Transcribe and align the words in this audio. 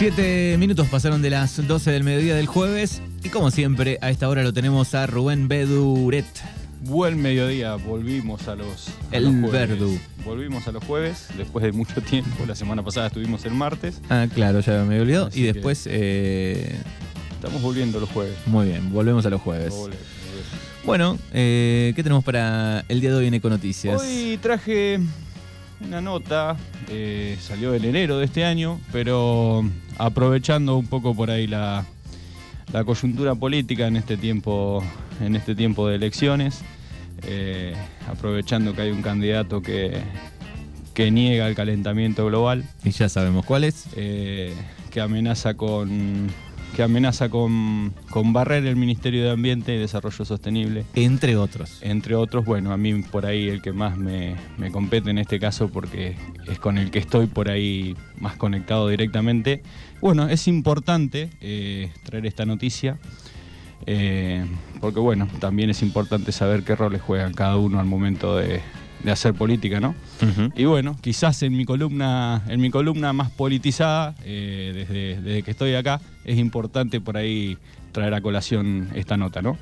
Siete 0.00 0.56
minutos 0.56 0.88
pasaron 0.88 1.20
de 1.20 1.28
las 1.28 1.68
12 1.68 1.90
del 1.90 2.04
mediodía 2.04 2.34
del 2.34 2.46
jueves 2.46 3.02
y 3.22 3.28
como 3.28 3.50
siempre 3.50 3.98
a 4.00 4.08
esta 4.08 4.30
hora 4.30 4.42
lo 4.42 4.50
tenemos 4.50 4.94
a 4.94 5.06
Rubén 5.06 5.46
Beduret. 5.46 6.24
Buen 6.80 7.20
mediodía, 7.20 7.74
volvimos 7.74 8.48
a 8.48 8.54
los, 8.56 8.88
a 9.12 9.16
El 9.18 9.24
los 9.24 9.50
jueves. 9.50 9.68
Verdu. 9.68 9.98
Volvimos 10.24 10.66
a 10.66 10.72
los 10.72 10.82
jueves, 10.84 11.26
después 11.36 11.62
de 11.62 11.72
mucho 11.72 12.00
tiempo. 12.00 12.46
La 12.46 12.54
semana 12.54 12.82
pasada 12.82 13.08
estuvimos 13.08 13.44
el 13.44 13.52
martes. 13.52 14.00
Ah, 14.08 14.26
claro, 14.32 14.60
ya 14.60 14.84
me 14.84 14.98
olvidó. 15.02 15.26
Así 15.26 15.40
Y 15.40 15.42
después, 15.42 15.86
eh, 15.86 16.80
Estamos 17.32 17.60
volviendo 17.60 18.00
los 18.00 18.08
jueves. 18.08 18.38
muy 18.46 18.68
bien, 18.68 18.90
volvemos 18.90 19.26
a 19.26 19.28
los 19.28 19.42
jueves. 19.42 19.74
Bueno, 20.82 21.18
eh, 21.34 21.92
¿qué 21.94 22.02
tenemos 22.02 22.24
para 22.24 22.86
el 22.88 23.02
día 23.02 23.10
de 23.10 23.16
hoy 23.16 23.26
en 23.26 23.34
Econoticias? 23.34 24.00
Hoy 24.00 24.38
traje 24.40 24.98
una 25.80 26.00
nota, 26.00 26.56
eh, 26.88 27.36
salió 27.40 27.74
en 27.74 27.84
enero 27.84 28.18
de 28.18 28.26
este 28.26 28.44
año, 28.44 28.80
pero 28.92 29.64
aprovechando 29.98 30.76
un 30.76 30.86
poco 30.86 31.14
por 31.14 31.30
ahí 31.30 31.46
la, 31.46 31.84
la 32.72 32.84
coyuntura 32.84 33.34
política 33.34 33.86
en 33.86 33.96
este 33.96 34.16
tiempo, 34.16 34.82
en 35.20 35.36
este 35.36 35.54
tiempo 35.54 35.88
de 35.88 35.96
elecciones, 35.96 36.60
eh, 37.22 37.74
aprovechando 38.08 38.74
que 38.74 38.82
hay 38.82 38.90
un 38.90 39.02
candidato 39.02 39.62
que, 39.62 40.02
que 40.94 41.10
niega 41.10 41.48
el 41.48 41.54
calentamiento 41.54 42.26
global, 42.26 42.64
Y 42.84 42.90
ya 42.90 43.08
sabemos 43.08 43.44
cuál 43.46 43.64
es. 43.64 43.86
eh, 43.96 44.54
que 44.90 45.00
amenaza 45.00 45.54
con 45.54 46.28
que 46.74 46.82
amenaza 46.82 47.28
con, 47.28 47.92
con 48.10 48.32
barrer 48.32 48.66
el 48.66 48.76
Ministerio 48.76 49.24
de 49.24 49.30
Ambiente 49.30 49.74
y 49.74 49.78
Desarrollo 49.78 50.24
Sostenible 50.24 50.84
Entre 50.94 51.36
otros. 51.36 51.78
entre 51.82 52.14
otros, 52.14 52.44
bueno, 52.44 52.72
a 52.72 52.76
mí 52.76 53.02
por 53.02 53.26
ahí 53.26 53.48
el 53.48 53.62
que 53.62 53.72
más 53.72 53.96
me, 53.96 54.36
me 54.58 54.70
compete 54.70 55.10
en 55.10 55.18
este 55.18 55.38
caso 55.38 55.68
porque 55.68 56.16
es 56.46 56.58
con 56.58 56.78
el 56.78 56.90
que 56.90 56.98
estoy 56.98 57.26
por 57.26 57.50
ahí 57.50 57.96
más 58.18 58.36
conectado 58.36 58.88
directamente. 58.88 59.62
Bueno, 60.00 60.28
es 60.28 60.48
importante 60.48 61.30
eh, 61.40 61.90
traer 62.04 62.26
esta 62.26 62.46
noticia 62.46 62.98
eh, 63.86 64.44
porque 64.80 65.00
bueno, 65.00 65.28
también 65.38 65.70
es 65.70 65.82
importante 65.82 66.32
saber 66.32 66.62
qué 66.62 66.76
roles 66.76 67.00
juegan 67.02 67.32
cada 67.32 67.56
uno 67.56 67.80
al 67.80 67.86
momento 67.86 68.36
de, 68.36 68.60
de 69.02 69.10
hacer 69.10 69.34
política, 69.34 69.80
¿no? 69.80 69.94
Y 70.54 70.64
bueno, 70.64 70.96
quizás 71.00 71.42
en 71.42 71.56
mi 71.56 71.64
columna, 71.64 72.42
en 72.48 72.60
mi 72.60 72.70
columna 72.70 73.12
más 73.12 73.30
politizada, 73.30 74.14
eh, 74.24 74.72
desde, 74.74 75.20
desde 75.20 75.42
que 75.42 75.50
estoy 75.50 75.74
acá, 75.74 76.00
es 76.24 76.38
importante 76.38 77.00
por 77.00 77.16
ahí 77.16 77.56
traer 77.92 78.14
a 78.14 78.20
colación 78.20 78.88
esta 78.94 79.16
nota, 79.16 79.42
¿no? 79.42 79.56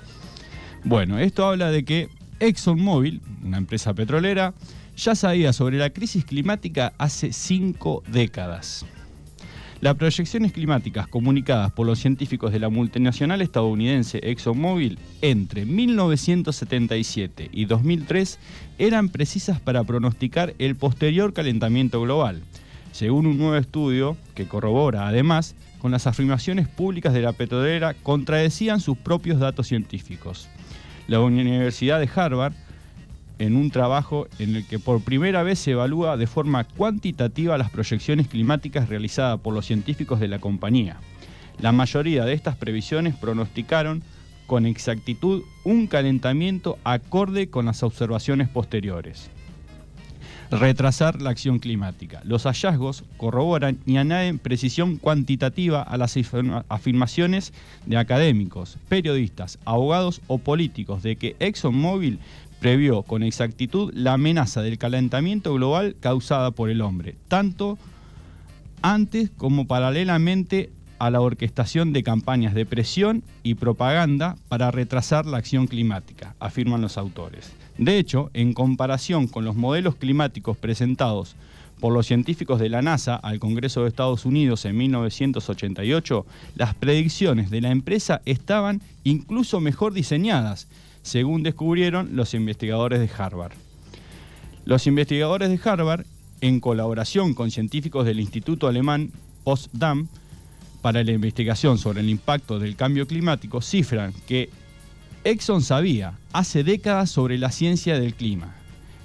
Bueno, 0.85 1.19
esto 1.19 1.47
habla 1.47 1.71
de 1.71 1.85
que 1.85 2.09
ExxonMobil, 2.41 3.21
una 3.45 3.59
empresa 3.59 3.95
petrolera, 3.95 4.55
ya 4.97 5.15
sabía 5.15 5.53
sobre 5.53 5.79
la 5.79 5.91
crisis 5.91 6.25
climática 6.25 6.93
hace 6.99 7.33
cinco 7.33 8.03
décadas. 8.09 8.85
Las 9.81 9.95
proyecciones 9.95 10.51
climáticas 10.51 11.07
comunicadas 11.07 11.71
por 11.71 11.87
los 11.87 12.01
científicos 12.01 12.51
de 12.51 12.59
la 12.59 12.69
multinacional 12.69 13.41
estadounidense 13.43 14.19
ExxonMobil 14.25 14.99
entre 15.23 15.67
1977 15.67 17.49
y 17.53 17.65
2003 17.65 18.41
eran 18.79 19.09
precisas 19.09 19.61
para 19.61 19.85
pronosticar 19.85 20.53
el 20.59 20.75
posterior 20.75 21.33
calentamiento 21.33 22.01
global, 22.01 22.43
según 22.91 23.27
un 23.27 23.39
nuevo 23.39 23.55
estudio 23.55 24.17
que 24.35 24.49
corrobora 24.49 25.07
además 25.07 25.55
con 25.79 25.93
las 25.93 26.09
afirmaciones 26.09 26.67
públicas 26.67 27.15
de 27.15 27.23
la 27.23 27.33
petrolera 27.33 27.95
contradecían 27.95 28.81
sus 28.81 28.99
propios 28.99 29.39
datos 29.39 29.69
científicos. 29.69 30.49
La 31.07 31.21
Universidad 31.21 32.01
de 32.01 32.11
Harvard 32.13 32.53
en 33.39 33.57
un 33.57 33.71
trabajo 33.71 34.27
en 34.39 34.57
el 34.57 34.67
que 34.67 34.79
por 34.79 35.01
primera 35.01 35.43
vez 35.43 35.59
se 35.59 35.73
evalúa 35.73 36.17
de 36.17 36.27
forma 36.27 36.65
cuantitativa 36.65 37.59
las 37.59 37.71
proyecciones 37.71 38.29
climáticas 38.29 38.89
realizadas 38.89 39.41
por 39.41 39.55
los 39.55 39.67
científicos 39.67 40.21
de 40.21 40.29
la 40.29 40.39
compañía. 40.39 40.97
La 41.61 41.73
mayoría 41.73 42.25
de 42.25 42.35
estas 42.35 42.57
previsiones 42.57 43.15
pronosticaron 43.17 44.03
con 44.47 44.65
exactitud 44.65 45.43
un 45.65 45.87
calentamiento 45.87 46.79
acorde 46.85 47.49
con 47.51 47.67
las 47.67 47.83
observaciones 47.83 48.49
posteriores. 48.49 49.29
Retrasar 50.51 51.21
la 51.21 51.29
acción 51.29 51.59
climática. 51.59 52.23
Los 52.25 52.45
hallazgos 52.45 53.05
corroboran 53.19 53.77
y 53.85 53.99
añaden 53.99 54.39
precisión 54.39 54.97
cuantitativa 54.97 55.83
a 55.83 55.99
las 55.99 56.17
afirma- 56.17 56.65
afirmaciones 56.71 57.53
de 57.85 57.99
académicos, 57.99 58.79
periodistas, 58.89 59.59
abogados 59.67 60.23
o 60.27 60.39
políticos 60.39 61.03
de 61.03 61.17
que 61.17 61.37
ExxonMobil 61.39 62.19
previó 62.61 63.03
con 63.03 63.23
exactitud 63.23 63.93
la 63.95 64.15
amenaza 64.15 64.63
del 64.63 64.79
calentamiento 64.79 65.55
global 65.55 65.97
causada 66.01 66.51
por 66.51 66.71
el 66.71 66.81
hombre, 66.81 67.17
tanto 67.29 67.79
antes 68.83 69.31
como 69.37 69.67
paralelamente 69.67 70.71
a 70.99 71.11
la 71.11 71.21
orquestación 71.21 71.93
de 71.93 72.03
campañas 72.03 72.55
de 72.55 72.67
presión 72.67 73.23
y 73.43 73.55
propaganda 73.55 74.37
para 74.49 74.71
retrasar 74.71 75.27
la 75.27 75.39
acción 75.39 75.67
climática, 75.67 76.35
afirman 76.41 76.81
los 76.81 76.99
autores. 76.99 77.53
De 77.79 77.99
hecho, 77.99 78.31
en 78.35 78.53
comparación 78.53 79.29
con 79.29 79.45
los 79.45 79.55
modelos 79.55 79.95
climáticos 79.95 80.57
presentados 80.57 81.37
por 81.79 81.93
los 81.93 82.07
científicos 82.07 82.59
de 82.59 82.69
la 82.69 82.83
NASA 82.83 83.15
al 83.15 83.39
Congreso 83.39 83.83
de 83.83 83.89
Estados 83.89 84.25
Unidos 84.25 84.65
en 84.65 84.77
1988, 84.77 86.27
las 86.57 86.75
predicciones 86.75 87.51
de 87.51 87.61
la 87.61 87.71
empresa 87.71 88.21
estaban 88.25 88.83
incluso 89.05 89.61
mejor 89.61 89.93
diseñadas, 89.93 90.67
según 91.09 91.43
descubrieron 91.43 92.11
los 92.15 92.35
investigadores 92.35 93.01
de 93.01 93.11
Harvard. 93.17 93.53
Los 94.65 94.87
investigadores 94.87 95.49
de 95.49 95.59
Harvard, 95.65 96.05
en 96.41 96.61
colaboración 96.61 97.35
con 97.35 97.51
científicos 97.51 98.05
del 98.05 98.21
Instituto 98.21 98.69
Alemán 98.69 99.11
Potsdam 99.43 100.09
para 100.83 101.03
la 101.03 101.13
investigación 101.13 101.79
sobre 101.79 102.01
el 102.01 102.11
impacto 102.11 102.59
del 102.59 102.77
cambio 102.77 103.07
climático, 103.07 103.63
cifran 103.63 104.13
que 104.27 104.51
Exxon 105.25 105.63
sabía 105.63 106.13
hace 106.33 106.63
décadas 106.63 107.11
sobre 107.11 107.39
la 107.39 107.51
ciencia 107.51 107.99
del 107.99 108.15
clima, 108.15 108.55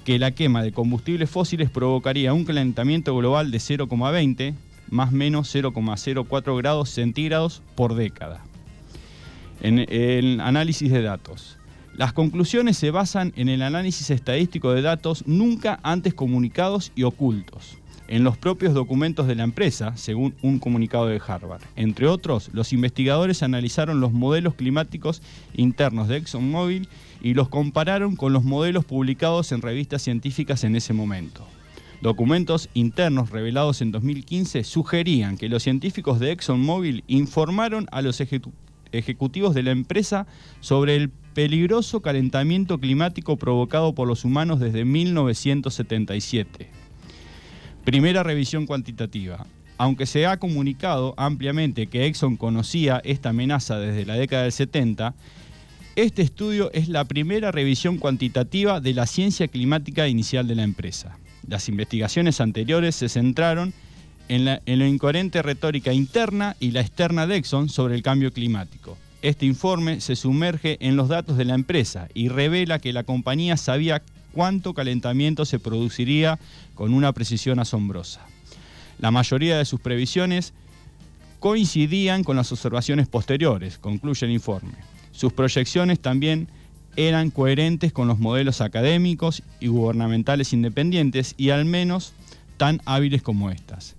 que 0.04 0.18
la 0.18 0.32
quema 0.32 0.62
de 0.62 0.72
combustibles 0.72 1.30
fósiles 1.30 1.70
provocaría 1.70 2.34
un 2.34 2.44
calentamiento 2.44 3.16
global 3.16 3.50
de 3.50 3.58
0,20 3.58 4.54
más 4.90 5.10
menos 5.10 5.52
0,04 5.54 6.56
grados 6.58 6.90
centígrados 6.90 7.62
por 7.74 7.94
década. 7.94 8.44
En 9.62 9.78
el 9.78 10.40
análisis 10.40 10.92
de 10.92 11.00
datos. 11.00 11.56
Las 11.96 12.12
conclusiones 12.12 12.76
se 12.76 12.90
basan 12.90 13.32
en 13.36 13.48
el 13.48 13.62
análisis 13.62 14.10
estadístico 14.10 14.72
de 14.72 14.82
datos 14.82 15.24
nunca 15.26 15.78
antes 15.84 16.12
comunicados 16.12 16.90
y 16.96 17.04
ocultos, 17.04 17.78
en 18.08 18.24
los 18.24 18.36
propios 18.36 18.74
documentos 18.74 19.28
de 19.28 19.36
la 19.36 19.44
empresa, 19.44 19.96
según 19.96 20.34
un 20.42 20.58
comunicado 20.58 21.06
de 21.06 21.20
Harvard. 21.24 21.62
Entre 21.76 22.08
otros, 22.08 22.50
los 22.52 22.72
investigadores 22.72 23.44
analizaron 23.44 24.00
los 24.00 24.12
modelos 24.12 24.54
climáticos 24.54 25.22
internos 25.54 26.08
de 26.08 26.16
ExxonMobil 26.16 26.88
y 27.22 27.34
los 27.34 27.48
compararon 27.48 28.16
con 28.16 28.32
los 28.32 28.42
modelos 28.42 28.84
publicados 28.84 29.52
en 29.52 29.62
revistas 29.62 30.02
científicas 30.02 30.64
en 30.64 30.74
ese 30.74 30.92
momento. 30.94 31.46
Documentos 32.02 32.68
internos 32.74 33.30
revelados 33.30 33.80
en 33.82 33.92
2015 33.92 34.64
sugerían 34.64 35.38
que 35.38 35.48
los 35.48 35.62
científicos 35.62 36.18
de 36.18 36.32
ExxonMobil 36.32 37.04
informaron 37.06 37.86
a 37.92 38.02
los 38.02 38.20
ejecu- 38.20 38.52
ejecutivos 38.90 39.54
de 39.54 39.62
la 39.62 39.70
empresa 39.70 40.26
sobre 40.60 40.96
el 40.96 41.10
peligroso 41.34 42.00
calentamiento 42.00 42.78
climático 42.78 43.36
provocado 43.36 43.94
por 43.94 44.06
los 44.06 44.24
humanos 44.24 44.60
desde 44.60 44.84
1977. 44.84 46.70
Primera 47.84 48.22
revisión 48.22 48.66
cuantitativa. 48.66 49.44
Aunque 49.76 50.06
se 50.06 50.26
ha 50.26 50.38
comunicado 50.38 51.14
ampliamente 51.16 51.88
que 51.88 52.06
Exxon 52.06 52.36
conocía 52.36 53.02
esta 53.04 53.30
amenaza 53.30 53.78
desde 53.78 54.06
la 54.06 54.14
década 54.14 54.44
del 54.44 54.52
70, 54.52 55.14
este 55.96 56.22
estudio 56.22 56.70
es 56.72 56.88
la 56.88 57.04
primera 57.04 57.50
revisión 57.50 57.98
cuantitativa 57.98 58.80
de 58.80 58.94
la 58.94 59.06
ciencia 59.06 59.48
climática 59.48 60.08
inicial 60.08 60.46
de 60.46 60.54
la 60.54 60.62
empresa. 60.62 61.18
Las 61.46 61.68
investigaciones 61.68 62.40
anteriores 62.40 62.94
se 62.94 63.08
centraron 63.08 63.74
en 64.28 64.44
la, 64.44 64.62
en 64.66 64.78
la 64.78 64.88
incoherente 64.88 65.42
retórica 65.42 65.92
interna 65.92 66.56
y 66.60 66.70
la 66.70 66.80
externa 66.80 67.26
de 67.26 67.36
Exxon 67.36 67.68
sobre 67.68 67.96
el 67.96 68.02
cambio 68.02 68.32
climático. 68.32 68.96
Este 69.24 69.46
informe 69.46 70.02
se 70.02 70.16
sumerge 70.16 70.76
en 70.86 70.96
los 70.96 71.08
datos 71.08 71.38
de 71.38 71.46
la 71.46 71.54
empresa 71.54 72.08
y 72.12 72.28
revela 72.28 72.78
que 72.78 72.92
la 72.92 73.04
compañía 73.04 73.56
sabía 73.56 74.02
cuánto 74.34 74.74
calentamiento 74.74 75.46
se 75.46 75.58
produciría 75.58 76.38
con 76.74 76.92
una 76.92 77.10
precisión 77.14 77.58
asombrosa. 77.58 78.20
La 78.98 79.10
mayoría 79.10 79.56
de 79.56 79.64
sus 79.64 79.80
previsiones 79.80 80.52
coincidían 81.40 82.22
con 82.22 82.36
las 82.36 82.52
observaciones 82.52 83.08
posteriores, 83.08 83.78
concluye 83.78 84.26
el 84.26 84.32
informe. 84.32 84.74
Sus 85.12 85.32
proyecciones 85.32 86.00
también 86.00 86.48
eran 86.94 87.30
coherentes 87.30 87.94
con 87.94 88.06
los 88.08 88.18
modelos 88.18 88.60
académicos 88.60 89.42
y 89.58 89.68
gubernamentales 89.68 90.52
independientes 90.52 91.34
y 91.38 91.48
al 91.48 91.64
menos 91.64 92.12
tan 92.58 92.82
hábiles 92.84 93.22
como 93.22 93.50
estas. 93.50 93.96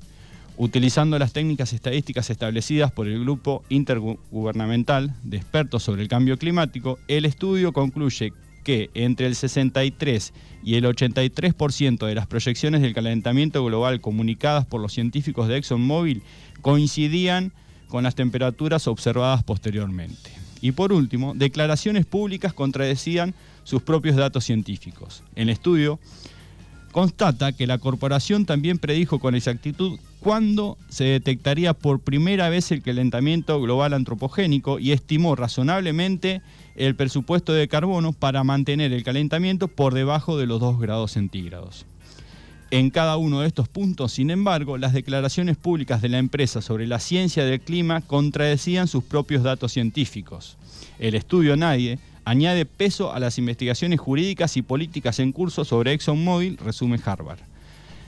Utilizando 0.57 1.19
las 1.19 1.33
técnicas 1.33 1.73
estadísticas 1.73 2.29
establecidas 2.29 2.89
por 2.89 3.07
el 3.07 3.19
Grupo 3.19 3.63
Intergubernamental 3.67 5.13
de 5.23 5.35
Expertos 5.35 5.83
sobre 5.83 6.01
el 6.01 6.07
Cambio 6.07 6.37
Climático, 6.37 6.97
el 7.09 7.25
estudio 7.25 7.73
concluye 7.73 8.31
que 8.63 8.89
entre 8.93 9.27
el 9.27 9.35
63 9.35 10.33
y 10.63 10.75
el 10.75 10.85
83% 10.85 12.07
de 12.07 12.15
las 12.15 12.25
proyecciones 12.27 12.81
del 12.81 12.93
calentamiento 12.93 13.63
global 13.65 13.99
comunicadas 13.99 14.65
por 14.65 14.79
los 14.79 14.93
científicos 14.93 15.49
de 15.49 15.57
ExxonMobil 15.57 16.23
coincidían 16.61 17.51
con 17.89 18.03
las 18.03 18.15
temperaturas 18.15 18.87
observadas 18.87 19.43
posteriormente. 19.43 20.31
Y 20.61 20.71
por 20.71 20.93
último, 20.93 21.33
declaraciones 21.35 22.05
públicas 22.05 22.53
contradecían 22.53 23.35
sus 23.65 23.81
propios 23.81 24.15
datos 24.15 24.45
científicos. 24.45 25.21
En 25.35 25.43
el 25.43 25.49
estudio 25.49 25.99
constata 26.95 27.51
que 27.51 27.68
la 27.68 27.77
corporación 27.77 28.45
también 28.45 28.80
predijo 28.80 29.19
con 29.19 29.36
exactitud 29.36 30.00
cuándo 30.21 30.77
se 30.88 31.03
detectaría 31.03 31.74
por 31.74 32.00
primera 32.00 32.47
vez 32.47 32.71
el 32.71 32.81
calentamiento 32.81 33.59
global 33.59 33.94
antropogénico 33.94 34.80
y 34.80 34.94
estimó 34.94 35.36
razonablemente 35.36 36.42
el 36.77 36.95
presupuesto 36.95 37.51
de 37.51 37.68
carbono 37.68 38.13
para 38.13 38.45
mantener 38.45 38.94
el 38.94 39.03
calentamiento 39.03 39.68
por 39.68 39.94
debajo 39.94 40.38
de 40.38 40.45
los 40.45 40.62
2 40.62 40.80
grados 40.80 41.12
centígrados. 41.12 41.86
En 42.71 42.92
cada 42.92 43.18
uno 43.18 43.41
de 43.41 43.48
estos 43.48 43.68
puntos, 43.68 44.13
sin 44.13 44.30
embargo, 44.30 44.77
las 44.77 44.94
declaraciones 44.94 45.57
públicas 45.57 46.01
de 46.01 46.07
la 46.07 46.19
empresa 46.19 46.62
sobre 46.62 46.88
la 46.88 47.01
ciencia 47.01 47.44
del 47.44 47.59
clima 47.59 48.00
contradecían 48.00 48.88
sus 48.88 49.03
propios 49.03 49.44
datos 49.44 49.74
científicos. 49.74 50.56
El 50.98 51.15
estudio 51.15 51.57
Nadie 51.57 52.00
añade 52.25 52.66
peso 52.66 53.13
a 53.13 53.19
las 53.19 53.38
investigaciones 53.38 54.00
jurídicas 54.00 54.57
y 54.57 54.63
políticas 54.63 55.19
en 55.19 55.31
curso 55.31 55.63
sobre 55.63 55.94
ExxonMobil, 55.94 56.57
resume 56.57 57.00
Harvard. 57.06 57.39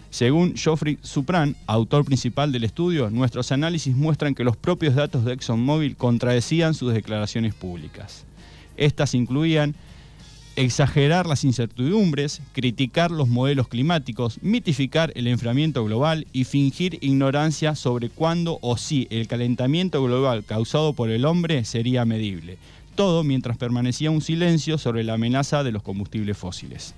Según 0.09 0.55
Geoffrey 0.55 0.97
Supran, 1.03 1.55
autor 1.67 2.03
principal 2.03 2.51
del 2.51 2.63
estudio, 2.63 3.09
nuestros 3.11 3.51
análisis 3.51 3.95
muestran 3.95 4.33
que 4.33 4.43
los 4.43 4.57
propios 4.57 4.95
datos 4.95 5.23
de 5.23 5.33
ExxonMobil 5.33 5.95
contradecían 5.95 6.73
sus 6.73 6.93
declaraciones 6.93 7.53
públicas. 7.53 8.25
Estas 8.75 9.13
incluían 9.13 9.75
exagerar 10.55 11.27
las 11.27 11.43
incertidumbres, 11.43 12.41
criticar 12.53 13.11
los 13.11 13.27
modelos 13.27 13.67
climáticos, 13.67 14.39
mitificar 14.41 15.11
el 15.13 15.27
enfriamiento 15.27 15.85
global 15.85 16.25
y 16.33 16.45
fingir 16.45 16.97
ignorancia 17.01 17.75
sobre 17.75 18.09
cuándo 18.09 18.57
o 18.61 18.77
si 18.77 19.07
el 19.11 19.27
calentamiento 19.27 20.01
global 20.03 20.43
causado 20.43 20.93
por 20.93 21.11
el 21.11 21.25
hombre 21.25 21.63
sería 21.63 22.05
medible 22.05 22.57
todo 22.97 23.23
mientras 23.23 23.55
permanecía 23.55 24.11
un 24.11 24.19
silencio 24.19 24.77
sobre 24.77 25.05
la 25.05 25.13
amenaza 25.13 25.63
de 25.63 25.71
los 25.71 25.83
combustibles 25.83 26.37
fósiles. 26.37 26.95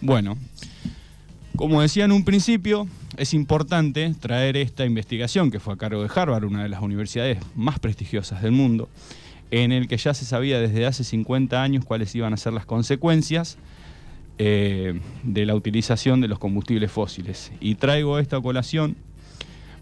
Bueno, 0.00 0.38
como 1.56 1.82
decía 1.82 2.04
en 2.04 2.12
un 2.12 2.24
principio, 2.24 2.86
es 3.16 3.34
importante 3.34 4.14
traer 4.20 4.56
esta 4.56 4.86
investigación 4.86 5.50
que 5.50 5.58
fue 5.58 5.74
a 5.74 5.76
cargo 5.76 6.02
de 6.02 6.10
Harvard, 6.14 6.44
una 6.44 6.62
de 6.62 6.68
las 6.68 6.80
universidades 6.80 7.38
más 7.56 7.80
prestigiosas 7.80 8.42
del 8.42 8.52
mundo, 8.52 8.88
en 9.50 9.72
el 9.72 9.88
que 9.88 9.96
ya 9.96 10.14
se 10.14 10.24
sabía 10.24 10.60
desde 10.60 10.86
hace 10.86 11.02
50 11.02 11.60
años 11.60 11.84
cuáles 11.84 12.14
iban 12.14 12.32
a 12.32 12.36
ser 12.36 12.52
las 12.52 12.66
consecuencias 12.66 13.58
eh, 14.38 15.00
de 15.22 15.44
la 15.44 15.54
utilización 15.54 16.20
de 16.20 16.28
los 16.28 16.38
combustibles 16.38 16.90
fósiles. 16.92 17.50
Y 17.60 17.74
traigo 17.74 18.18
esta 18.18 18.40
colación 18.40 18.96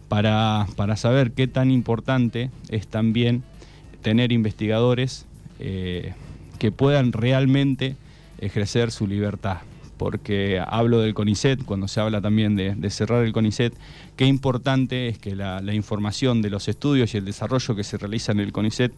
para, 0.08 0.66
para 0.74 0.96
saber 0.96 1.32
qué 1.32 1.46
tan 1.46 1.70
importante 1.70 2.50
es 2.70 2.88
también 2.88 3.44
tener 4.02 4.32
investigadores 4.32 5.27
eh, 5.58 6.14
que 6.58 6.72
puedan 6.72 7.12
realmente 7.12 7.96
ejercer 8.38 8.90
su 8.90 9.06
libertad. 9.06 9.58
Porque 9.96 10.62
hablo 10.64 11.00
del 11.00 11.12
CONICET, 11.12 11.64
cuando 11.64 11.88
se 11.88 12.00
habla 12.00 12.20
también 12.20 12.54
de, 12.54 12.90
cerrar 12.90 13.24
el 13.24 13.32
CONICET, 13.32 13.74
qué 14.16 14.26
importante 14.26 15.08
es 15.08 15.18
que 15.18 15.34
la, 15.34 15.60
información 15.74 16.40
de 16.40 16.50
los 16.50 16.68
estudios 16.68 17.14
y 17.14 17.18
el 17.18 17.24
desarrollo 17.24 17.74
que 17.74 17.82
se 17.82 17.98
realiza 17.98 18.30
en 18.30 18.38
el 18.38 18.52
CONICET 18.52 18.92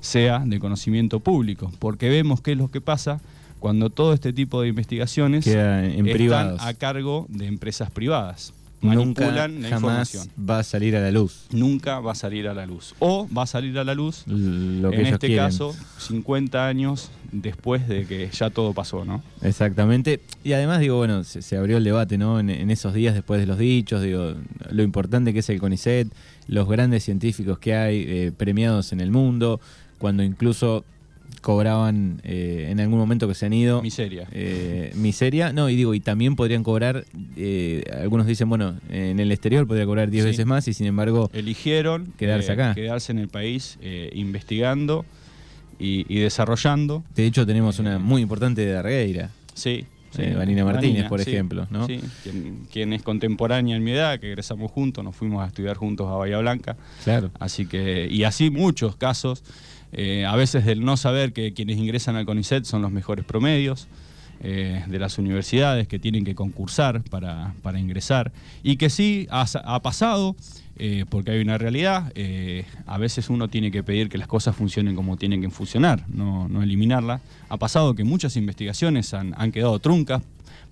sea 0.00 0.38
de 0.46 0.58
conocimiento 0.58 1.20
público, 1.20 1.70
porque 1.78 2.08
vemos 2.08 2.40
qué 2.40 2.52
es 2.52 2.58
lo 2.58 2.70
que 2.70 2.80
pasa 2.80 3.20
cuando 3.60 3.90
todo 3.90 4.14
este 4.14 4.32
tipo 4.32 4.62
de 4.62 4.68
investigaciones 4.68 5.46
están 5.46 6.56
a 6.58 6.74
cargo 6.74 7.26
de 7.28 7.46
empresas 7.46 7.90
privadas 7.90 8.54
manipulan 8.80 9.54
Nunca, 9.54 9.68
la 9.68 9.76
jamás 9.76 10.28
va 10.38 10.58
a 10.58 10.62
salir 10.62 10.96
a 10.96 11.00
la 11.00 11.10
luz. 11.10 11.46
Nunca 11.50 12.00
va 12.00 12.12
a 12.12 12.14
salir 12.14 12.48
a 12.48 12.54
la 12.54 12.66
luz. 12.66 12.94
O 12.98 13.28
va 13.36 13.42
a 13.42 13.46
salir 13.46 13.78
a 13.78 13.84
la 13.84 13.94
luz, 13.94 14.24
Lo 14.26 14.90
que 14.90 15.00
en 15.00 15.06
este 15.06 15.34
caso, 15.34 15.74
50 15.98 16.66
años 16.66 17.10
después 17.32 17.88
de 17.88 18.06
que 18.06 18.28
ya 18.30 18.50
todo 18.50 18.72
pasó, 18.72 19.04
¿no? 19.04 19.22
Exactamente. 19.42 20.20
Y 20.44 20.52
además, 20.52 20.80
digo, 20.80 20.96
bueno, 20.96 21.24
se, 21.24 21.56
abrió 21.56 21.78
el 21.78 21.84
debate, 21.84 22.18
¿no? 22.18 22.40
En, 22.40 22.70
esos 22.70 22.94
días 22.94 23.14
después 23.14 23.40
de 23.40 23.46
los 23.46 23.58
dichos, 23.58 24.02
digo, 24.02 24.34
lo 24.70 24.82
importante 24.82 25.32
que 25.32 25.40
es 25.40 25.48
el 25.50 25.60
CONICET, 25.60 26.08
los 26.48 26.68
grandes 26.68 27.04
científicos 27.04 27.58
que 27.58 27.74
hay 27.74 28.04
eh, 28.06 28.32
premiados 28.36 28.92
en 28.92 29.00
el 29.00 29.10
mundo, 29.10 29.60
cuando 29.98 30.22
incluso 30.22 30.84
cobraban 31.40 32.20
eh, 32.24 32.66
en 32.70 32.80
algún 32.80 32.98
momento 32.98 33.28
que 33.28 33.34
se 33.34 33.46
han 33.46 33.52
ido. 33.52 33.80
Miseria. 33.82 34.26
Eh, 34.32 34.92
miseria, 34.96 35.52
no, 35.52 35.70
y 35.70 35.76
digo, 35.76 35.94
y 35.94 36.00
también 36.00 36.34
podrían 36.36 36.64
cobrar, 36.64 37.04
eh, 37.36 37.84
algunos 38.00 38.26
dicen, 38.26 38.48
bueno, 38.48 38.76
en 38.90 39.20
el 39.20 39.30
exterior 39.30 39.66
podría 39.66 39.86
cobrar 39.86 40.10
10 40.10 40.24
veces 40.24 40.46
más 40.46 40.66
y 40.68 40.74
sin 40.74 40.86
embargo... 40.86 41.30
Eligieron 41.32 42.12
quedarse 42.18 42.52
acá. 42.52 42.74
Quedarse 42.74 43.12
en 43.12 43.18
el 43.18 43.28
país 43.28 43.78
investigando 44.12 45.04
y, 45.78 46.18
desarrollando. 46.18 47.04
De 47.14 47.26
hecho 47.26 47.46
tenemos 47.46 47.78
una 47.78 47.98
muy 47.98 48.22
importante 48.22 48.64
de 48.66 48.76
Argueira. 48.76 49.30
Sí. 49.54 49.86
Vanina 50.36 50.64
Martínez, 50.64 51.04
por 51.08 51.20
ejemplo, 51.20 51.66
¿no? 51.70 51.86
Sí, 51.86 52.00
quien, 52.70 52.92
es 52.92 53.02
contemporánea 53.02 53.76
en 53.76 53.84
mi 53.84 53.92
edad, 53.92 54.18
que 54.18 54.28
egresamos 54.28 54.70
juntos, 54.70 55.04
nos 55.04 55.14
fuimos 55.14 55.42
a 55.44 55.46
estudiar 55.46 55.76
juntos 55.76 56.08
a 56.08 56.14
Bahía 56.14 56.38
Blanca. 56.38 56.76
Claro. 57.04 57.30
Así 57.38 57.66
que, 57.66 58.08
y 58.10 58.24
así 58.24 58.50
muchos 58.50 58.96
casos 58.96 59.42
eh, 59.92 60.26
a 60.26 60.36
veces 60.36 60.64
del 60.64 60.84
no 60.84 60.96
saber 60.96 61.32
que 61.32 61.54
quienes 61.54 61.78
ingresan 61.78 62.16
al 62.16 62.26
CONICET 62.26 62.64
son 62.64 62.82
los 62.82 62.90
mejores 62.90 63.24
promedios. 63.24 63.88
Eh, 64.42 64.84
de 64.86 64.98
las 64.98 65.18
universidades 65.18 65.88
que 65.88 65.98
tienen 65.98 66.24
que 66.24 66.34
concursar 66.34 67.02
para, 67.02 67.54
ingresar 67.78 68.32
y 68.62 68.76
que 68.76 68.90
sí 68.90 69.26
ha, 69.30 69.80
pasado, 69.82 70.36
eh, 70.76 71.06
porque 71.08 71.30
hay 71.30 71.40
una 71.40 71.56
realidad, 71.56 72.12
a 72.86 72.98
veces 72.98 73.30
uno 73.30 73.48
tiene 73.48 73.70
que 73.70 73.82
pedir 73.82 74.08
que 74.08 74.18
las 74.18 74.28
cosas 74.28 74.54
funcionen 74.54 74.94
como 74.94 75.16
tienen 75.16 75.40
que 75.40 75.50
funcionar, 75.50 76.04
no, 76.08 76.48
no 76.48 76.62
eliminarlas. 76.62 77.22
Ha 77.48 77.56
pasado 77.56 77.94
que 77.94 78.04
muchas 78.04 78.36
investigaciones 78.36 79.14
han, 79.14 79.34
han 79.38 79.52
quedado 79.52 79.78
truncas 79.78 80.22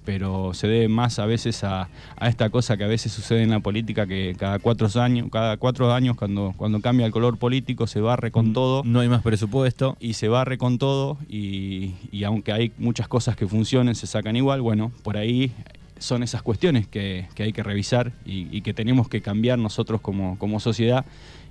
pero 0.04 0.52
se 0.54 0.68
debe 0.68 0.88
más 0.88 1.18
a 1.18 1.26
veces 1.26 1.64
a, 1.64 1.88
esta 2.20 2.50
cosa 2.50 2.76
que 2.76 2.84
a 2.84 2.88
veces 2.88 3.12
sucede 3.12 3.42
en 3.42 3.50
la 3.50 3.60
política 3.60 4.06
que 4.06 4.34
cada 4.38 4.58
cuatro 4.58 4.88
años, 5.00 5.28
cada 5.30 5.56
cuatro 5.56 5.92
años 5.92 6.16
cuando, 6.16 6.54
cuando 6.56 6.80
cambia 6.80 7.06
el 7.06 7.12
color 7.12 7.38
político 7.38 7.86
se 7.86 8.00
barre 8.00 8.30
con 8.30 8.50
mm, 8.50 8.52
todo. 8.52 8.82
No 8.84 9.00
hay 9.00 9.08
más 9.08 9.22
presupuesto. 9.22 9.96
Y 10.00 10.14
se 10.14 10.28
barre 10.28 10.58
con 10.58 10.78
todo 10.78 11.18
y, 11.28 11.94
aunque 12.24 12.52
hay 12.52 12.72
muchas 12.78 13.08
cosas 13.08 13.36
que 13.36 13.46
funcionen, 13.46 13.94
se 13.94 14.06
sacan 14.06 14.36
igual, 14.36 14.60
bueno, 14.60 14.92
por 15.02 15.16
ahí 15.16 15.52
son 15.98 16.22
esas 16.22 16.42
cuestiones 16.42 16.86
que, 16.86 17.28
hay 17.38 17.52
que 17.52 17.62
revisar 17.62 18.12
y, 18.26 18.60
que 18.60 18.74
tenemos 18.74 19.08
que 19.08 19.22
cambiar 19.22 19.58
nosotros 19.58 20.00
como, 20.00 20.38
como 20.38 20.60
sociedad 20.60 21.04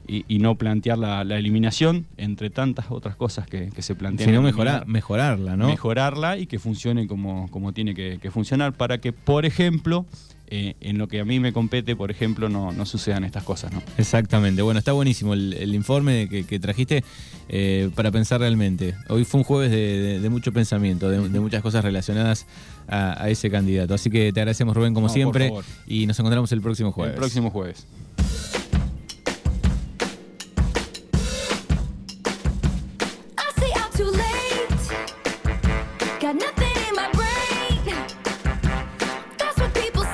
y, 0.07 0.39
no 0.39 0.55
plantear 0.55 0.97
la, 0.97 1.21
eliminación 1.21 2.05
entre 2.17 2.49
tantas 2.49 2.87
otras 2.89 3.15
cosas 3.15 3.47
que, 3.47 3.71
se 3.79 3.95
plantean. 3.95 4.29
Sino 4.29 4.41
mejorar, 4.41 4.85
mejorarla, 4.87 5.55
¿no? 5.55 5.67
Mejorarla 5.67 6.37
y 6.37 6.45
que 6.45 6.59
funcione 6.59 7.07
como, 7.07 7.49
como 7.49 7.73
tiene 7.73 7.93
que, 7.95 8.31
funcionar 8.31 8.73
para 8.73 8.99
que, 8.99 9.13
por 9.13 9.45
ejemplo, 9.45 10.05
eh, 10.47 10.75
en 10.81 10.97
lo 10.97 11.07
que 11.07 11.19
a 11.19 11.25
mí 11.25 11.39
me 11.39 11.53
compete, 11.53 11.95
por 11.95 12.11
ejemplo, 12.11 12.49
no, 12.49 12.71
no 12.71 12.85
sucedan 12.85 13.23
estas 13.23 13.43
cosas, 13.43 13.71
¿no? 13.71 13.81
Exactamente. 13.97 14.61
Bueno, 14.61 14.79
está 14.79 14.91
buenísimo 14.91 15.33
el, 15.33 15.73
informe 15.73 16.27
que, 16.27 16.59
trajiste 16.59 17.03
eh, 17.49 17.89
para 17.95 18.11
pensar 18.11 18.41
realmente. 18.41 18.95
Hoy 19.09 19.23
fue 19.23 19.39
un 19.39 19.43
jueves 19.45 19.71
de, 19.71 20.29
mucho 20.29 20.51
pensamiento, 20.51 21.09
de, 21.09 21.39
muchas 21.39 21.61
cosas 21.61 21.83
relacionadas 21.83 22.45
a, 22.87 23.29
ese 23.29 23.49
candidato. 23.49 23.93
Así 23.93 24.09
que 24.09 24.33
te 24.33 24.41
agradecemos, 24.41 24.75
Rubén, 24.75 24.93
como 24.93 25.09
siempre, 25.09 25.51
y 25.87 26.05
nos 26.05 26.19
encontramos 26.19 26.51
el 26.51 26.61
próximo 26.61 26.91
jueves. 26.91 27.13
El 27.13 27.19
próximo 27.19 27.49
jueves. 27.49 27.87